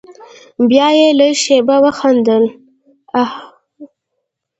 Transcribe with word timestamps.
بيا 0.69 0.87
يې 0.97 1.07
لږه 1.19 1.35
شېبه 1.43 1.75
وخندل. 1.85 2.43